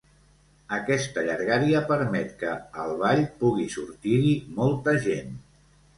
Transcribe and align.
Aquesta 0.77 1.23
llargària 1.27 1.83
permet 1.91 2.33
que, 2.41 2.55
al 2.85 2.97
ball, 3.03 3.21
pugui 3.43 3.69
sortir-hi 3.77 4.33
molta 4.61 4.97
gent. 5.09 5.35